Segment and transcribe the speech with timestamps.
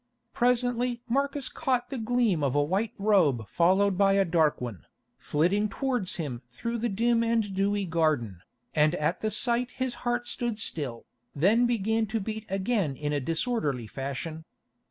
[0.33, 4.87] Presently Marcus caught the gleam of a white robe followed by a dark one,
[5.19, 8.39] flitting towards him through the dim and dewy garden,
[8.73, 13.19] and at the sight his heart stood still, then began to beat again in a
[13.19, 14.43] disorderly fashion.